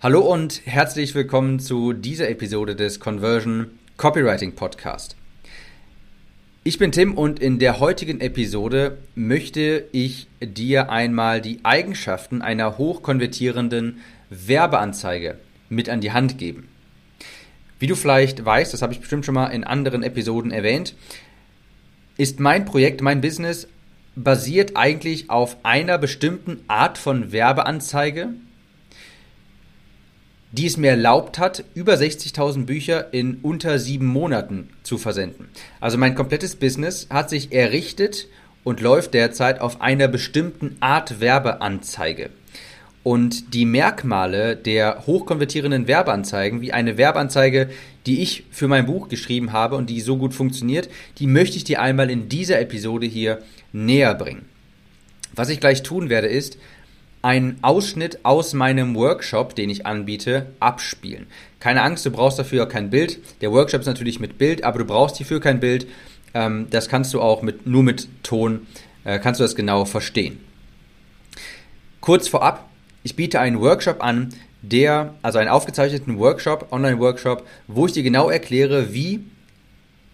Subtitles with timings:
[0.00, 5.16] Hallo und herzlich willkommen zu dieser Episode des Conversion Copywriting Podcast.
[6.62, 12.78] Ich bin Tim und in der heutigen Episode möchte ich dir einmal die Eigenschaften einer
[12.78, 13.98] hochkonvertierenden
[14.30, 15.36] Werbeanzeige
[15.68, 16.68] mit an die Hand geben.
[17.80, 20.94] Wie du vielleicht weißt, das habe ich bestimmt schon mal in anderen Episoden erwähnt,
[22.16, 23.66] ist mein Projekt, mein Business
[24.14, 28.28] basiert eigentlich auf einer bestimmten Art von Werbeanzeige,
[30.52, 35.48] die es mir erlaubt hat, über 60.000 Bücher in unter sieben Monaten zu versenden.
[35.80, 38.28] Also mein komplettes Business hat sich errichtet
[38.64, 42.30] und läuft derzeit auf einer bestimmten Art Werbeanzeige.
[43.02, 47.70] Und die Merkmale der hochkonvertierenden Werbeanzeigen, wie eine Werbeanzeige,
[48.06, 51.64] die ich für mein Buch geschrieben habe und die so gut funktioniert, die möchte ich
[51.64, 53.38] dir einmal in dieser Episode hier
[53.72, 54.46] näher bringen.
[55.32, 56.58] Was ich gleich tun werde, ist,
[57.22, 61.26] einen Ausschnitt aus meinem Workshop, den ich anbiete, abspielen.
[61.60, 63.18] Keine Angst, du brauchst dafür kein Bild.
[63.40, 65.86] Der Workshop ist natürlich mit Bild, aber du brauchst hierfür kein Bild.
[66.34, 68.66] Ähm, das kannst du auch mit, nur mit Ton,
[69.04, 70.38] äh, kannst du das genau verstehen.
[72.00, 72.68] Kurz vorab,
[73.02, 74.30] ich biete einen Workshop an,
[74.62, 79.24] der, also einen aufgezeichneten Workshop, Online-Workshop, wo ich dir genau erkläre, wie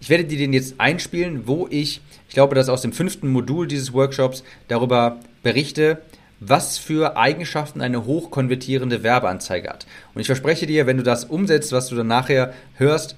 [0.00, 3.68] Ich werde dir den jetzt einspielen, wo ich, ich glaube, das aus dem fünften Modul
[3.68, 6.02] dieses Workshops darüber berichte,
[6.40, 9.86] was für Eigenschaften eine hochkonvertierende Werbeanzeige hat.
[10.12, 13.14] Und ich verspreche dir, wenn du das umsetzt, was du dann nachher hörst,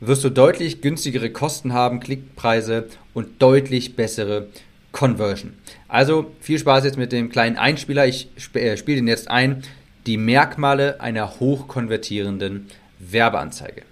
[0.00, 4.48] wirst du deutlich günstigere Kosten haben, Klickpreise und deutlich bessere
[4.92, 5.54] Conversion.
[5.88, 8.06] Also viel Spaß jetzt mit dem kleinen Einspieler.
[8.06, 9.62] Ich äh, spiele den jetzt ein.
[10.06, 12.68] Die Merkmale einer hochkonvertierenden
[12.98, 13.82] Werbeanzeige.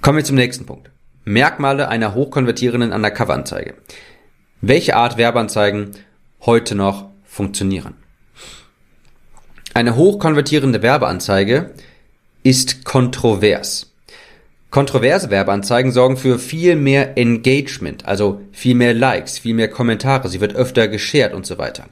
[0.00, 0.90] Kommen wir zum nächsten Punkt.
[1.24, 3.74] Merkmale einer hochkonvertierenden Undercover-Anzeige.
[4.60, 5.92] Welche Art Werbeanzeigen
[6.40, 7.94] heute noch funktionieren?
[9.74, 11.70] Eine hochkonvertierende Werbeanzeige
[12.42, 13.91] ist kontrovers.
[14.72, 20.40] Kontroverse Werbeanzeigen sorgen für viel mehr Engagement, also viel mehr Likes, viel mehr Kommentare, sie
[20.40, 21.90] wird öfter geshared und so weiter.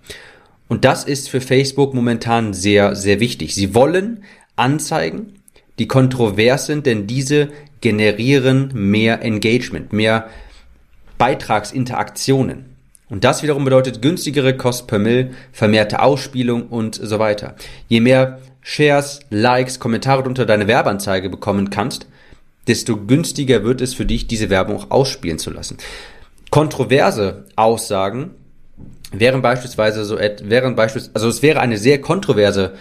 [0.67, 3.55] Und das ist für Facebook momentan sehr, sehr wichtig.
[3.55, 4.25] Sie wollen
[4.57, 5.35] Anzeigen,
[5.79, 7.51] die kontrovers sind, denn diese
[7.83, 10.31] generieren mehr Engagement, mehr
[11.19, 12.77] Beitragsinteraktionen.
[13.11, 17.57] Und das wiederum bedeutet günstigere Kost per Mill, vermehrte Ausspielung und so weiter.
[17.89, 22.07] Je mehr Shares, Likes, Kommentare unter deine Werbeanzeige bekommen kannst,
[22.71, 25.77] desto günstiger wird es für dich, diese Werbung auch ausspielen zu lassen.
[26.51, 28.31] Kontroverse Aussagen
[29.13, 32.75] wären beispielsweise so, wären beispielsweise, also es wäre eine sehr kontroverse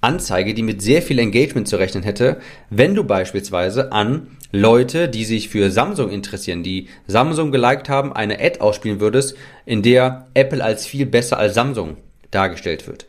[0.00, 2.36] Anzeige, die mit sehr viel Engagement zu rechnen hätte,
[2.70, 8.38] wenn du beispielsweise an Leute, die sich für Samsung interessieren, die Samsung geliked haben, eine
[8.38, 9.34] Ad ausspielen würdest,
[9.66, 11.96] in der Apple als viel besser als Samsung
[12.30, 13.06] dargestellt wird.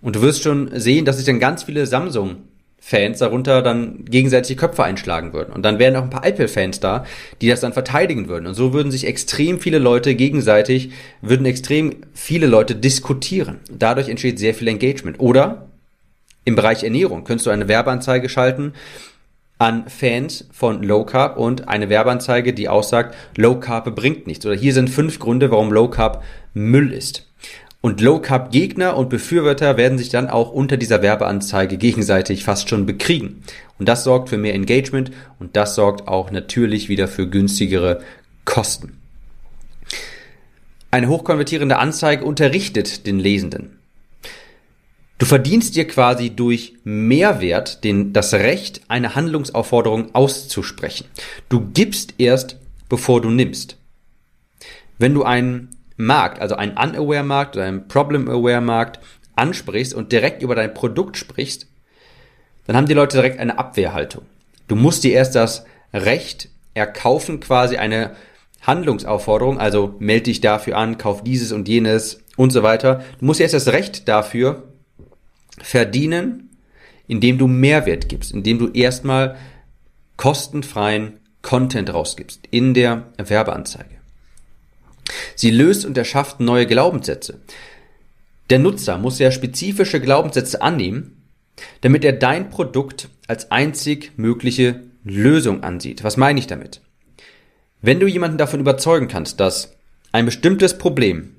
[0.00, 2.36] Und du wirst schon sehen, dass sich dann ganz viele Samsung
[2.82, 5.52] Fans darunter dann gegenseitig Köpfe einschlagen würden.
[5.52, 7.04] Und dann wären auch ein paar Apple-Fans da,
[7.40, 8.46] die das dann verteidigen würden.
[8.46, 13.60] Und so würden sich extrem viele Leute gegenseitig, würden extrem viele Leute diskutieren.
[13.70, 15.20] Dadurch entsteht sehr viel Engagement.
[15.20, 15.68] Oder
[16.44, 18.72] im Bereich Ernährung könntest du eine Werbeanzeige schalten
[19.58, 24.46] an Fans von Low Carb und eine Werbeanzeige, die aussagt, Low Carb bringt nichts.
[24.46, 26.24] Oder hier sind fünf Gründe, warum Low Carb
[26.54, 27.29] Müll ist.
[27.82, 32.68] Und Low Carb Gegner und Befürworter werden sich dann auch unter dieser Werbeanzeige gegenseitig fast
[32.68, 33.42] schon bekriegen.
[33.78, 38.02] Und das sorgt für mehr Engagement und das sorgt auch natürlich wieder für günstigere
[38.44, 38.98] Kosten.
[40.90, 43.78] Eine hochkonvertierende Anzeige unterrichtet den Lesenden.
[45.18, 51.06] Du verdienst dir quasi durch Mehrwert den, das Recht, eine Handlungsaufforderung auszusprechen.
[51.48, 52.56] Du gibst erst,
[52.88, 53.76] bevor du nimmst.
[54.98, 55.68] Wenn du einen
[56.00, 59.00] Markt, also einen Unaware Markt oder einen Problem Aware Markt
[59.36, 61.66] ansprichst und direkt über dein Produkt sprichst,
[62.66, 64.22] dann haben die Leute direkt eine Abwehrhaltung.
[64.68, 68.14] Du musst dir erst das Recht erkaufen, quasi eine
[68.62, 73.02] Handlungsaufforderung, also melde dich dafür an, kauf dieses und jenes und so weiter.
[73.18, 74.68] Du musst erst das Recht dafür
[75.58, 76.50] verdienen,
[77.06, 79.36] indem du Mehrwert gibst, indem du erstmal
[80.16, 83.99] kostenfreien Content rausgibst in der Werbeanzeige.
[85.40, 87.40] Sie löst und erschafft neue Glaubenssätze.
[88.50, 91.16] Der Nutzer muss ja spezifische Glaubenssätze annehmen,
[91.80, 96.04] damit er dein Produkt als einzig mögliche Lösung ansieht.
[96.04, 96.82] Was meine ich damit?
[97.80, 99.78] Wenn du jemanden davon überzeugen kannst, dass
[100.12, 101.36] ein bestimmtes Problem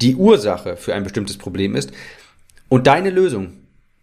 [0.00, 1.92] die Ursache für ein bestimmtes Problem ist
[2.68, 3.52] und deine Lösung,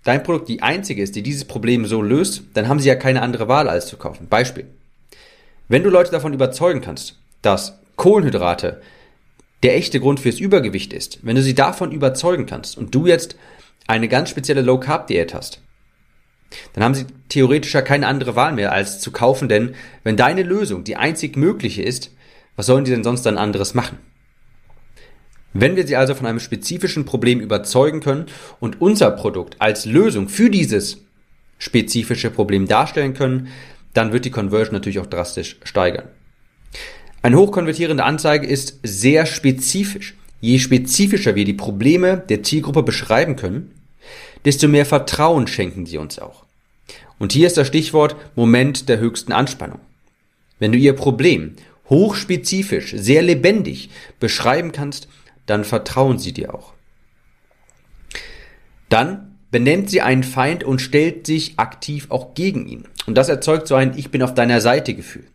[0.06, 3.21] dein Produkt die einzige ist, die dieses Problem so löst, dann haben sie ja keine
[3.21, 4.30] andere Wahl als zu kaufen.
[4.30, 4.68] Beispiel.
[5.68, 8.81] Wenn du Leute davon überzeugen kannst, dass Kohlenhydrate
[9.63, 13.35] der echte Grund fürs Übergewicht ist, wenn du sie davon überzeugen kannst und du jetzt
[13.87, 15.61] eine ganz spezielle Low Carb Diät hast,
[16.73, 20.43] dann haben sie theoretisch ja keine andere Wahl mehr als zu kaufen, denn wenn deine
[20.43, 22.11] Lösung die einzig mögliche ist,
[22.55, 23.97] was sollen die denn sonst dann anderes machen?
[25.53, 28.25] Wenn wir sie also von einem spezifischen Problem überzeugen können
[28.59, 30.99] und unser Produkt als Lösung für dieses
[31.57, 33.49] spezifische Problem darstellen können,
[33.93, 36.07] dann wird die Conversion natürlich auch drastisch steigern.
[37.23, 40.15] Eine hochkonvertierende Anzeige ist sehr spezifisch.
[40.39, 43.71] Je spezifischer wir die Probleme der Zielgruppe beschreiben können,
[44.44, 46.45] desto mehr Vertrauen schenken sie uns auch.
[47.19, 49.79] Und hier ist das Stichwort Moment der höchsten Anspannung.
[50.57, 51.56] Wenn du ihr Problem
[51.89, 55.07] hochspezifisch, sehr lebendig beschreiben kannst,
[55.45, 56.74] dann vertrauen sie dir auch.
[58.89, 62.85] Dann benennt sie einen Feind und stellt sich aktiv auch gegen ihn.
[63.06, 65.25] Und das erzeugt so ein Ich bin auf deiner Seite Gefühl.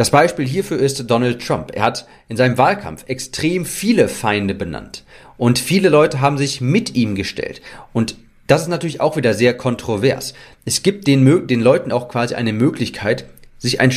[0.00, 1.72] Das Beispiel hierfür ist Donald Trump.
[1.74, 5.04] Er hat in seinem Wahlkampf extrem viele Feinde benannt
[5.36, 7.60] und viele Leute haben sich mit ihm gestellt.
[7.92, 8.16] Und
[8.46, 10.32] das ist natürlich auch wieder sehr kontrovers.
[10.64, 13.26] Es gibt den, den Leuten auch quasi eine Möglichkeit,
[13.58, 13.92] sich ein,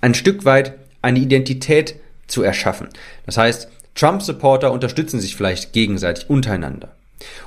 [0.00, 0.72] ein Stück weit
[1.02, 1.96] eine Identität
[2.28, 2.88] zu erschaffen.
[3.26, 6.96] Das heißt, Trump-Supporter unterstützen sich vielleicht gegenseitig untereinander.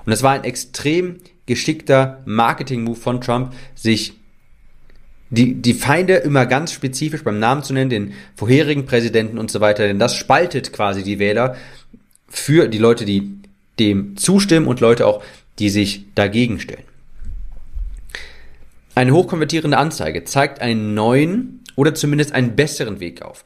[0.06, 4.14] Und es war ein extrem geschickter Marketing-Move von Trump, sich
[5.30, 9.62] die, die Feinde immer ganz spezifisch beim Namen zu nennen, den vorherigen Präsidenten und so
[9.62, 11.56] weiter, denn das spaltet quasi die Wähler
[12.28, 13.40] für die Leute, die
[13.80, 15.24] dem zustimmen und Leute auch,
[15.60, 16.84] die sich dagegen stellen.
[18.96, 23.46] Eine hochkonvertierende Anzeige zeigt einen neuen oder zumindest einen besseren Weg auf.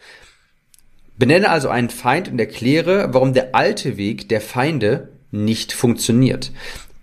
[1.17, 6.51] Benenne also einen Feind und erkläre, warum der alte Weg der Feinde nicht funktioniert.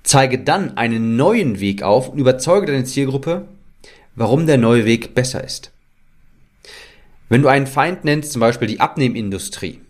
[0.02, 3.46] Zeige dann einen neuen Weg auf und überzeuge deine Zielgruppe,
[4.20, 5.72] warum der neue Weg besser ist.
[7.30, 9.80] Wenn du einen Feind nennst, zum Beispiel die Abnehmindustrie,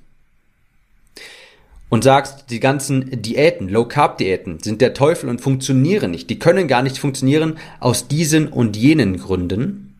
[1.88, 6.85] und sagst, die ganzen Diäten, Low-Carb-Diäten sind der Teufel und funktionieren nicht, die können gar
[6.85, 9.97] nicht funktionieren aus diesen und jenen Gründen,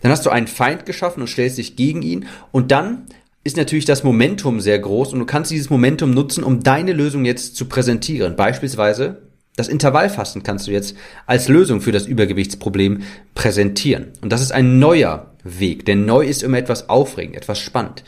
[0.00, 3.04] dann hast du einen Feind geschaffen und stellst dich gegen ihn und dann
[3.42, 7.26] ist natürlich das Momentum sehr groß und du kannst dieses Momentum nutzen, um deine Lösung
[7.26, 8.34] jetzt zu präsentieren.
[8.34, 9.23] Beispielsweise
[9.56, 10.96] das Intervallfasten kannst du jetzt
[11.26, 13.02] als Lösung für das Übergewichtsproblem
[13.34, 14.08] präsentieren.
[14.20, 18.02] Und das ist ein neuer Weg, denn neu ist immer etwas aufregend, etwas spannend.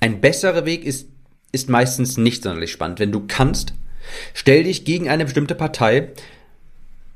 [0.00, 1.08] Ein besserer Weg ist,
[1.52, 2.98] ist meistens nicht sonderlich spannend.
[2.98, 3.74] Wenn du kannst,
[4.32, 6.08] stell dich gegen eine bestimmte Partei,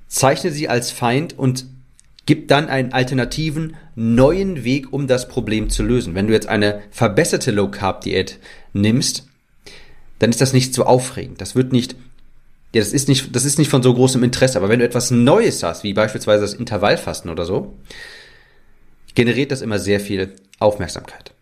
[0.07, 1.67] zeichne sie als Feind und
[2.25, 6.15] gib dann einen alternativen, neuen Weg, um das Problem zu lösen.
[6.15, 8.39] Wenn du jetzt eine verbesserte Low Carb Diät
[8.73, 9.27] nimmst,
[10.21, 11.41] dann ist das nicht so aufregend.
[11.41, 11.97] Das wird nicht
[12.73, 14.59] ja, das ist nicht, das ist nicht von so großem Interesse.
[14.59, 17.75] Aber wenn du etwas Neues hast, wie beispielsweise das Intervallfasten oder so,
[19.15, 21.33] generiert das immer sehr viel Aufmerksamkeit.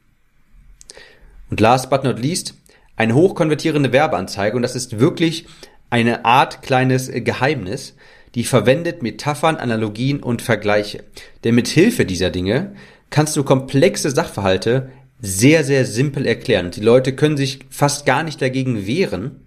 [1.50, 2.54] Und last but not least,
[2.96, 4.56] eine hochkonvertierende Werbeanzeige.
[4.56, 5.46] Und das ist wirklich
[5.90, 7.94] eine Art kleines Geheimnis,
[8.34, 11.04] die verwendet Metaphern, Analogien und Vergleiche.
[11.42, 12.74] Denn mit Hilfe dieser Dinge
[13.10, 16.70] kannst du komplexe Sachverhalte sehr, sehr simpel erklären.
[16.70, 19.40] Die Leute können sich fast gar nicht dagegen wehren,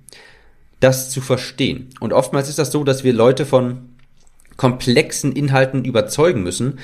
[0.79, 1.89] das zu verstehen.
[1.99, 3.89] Und oftmals ist das so, dass wir Leute von
[4.57, 6.79] komplexen Inhalten überzeugen müssen,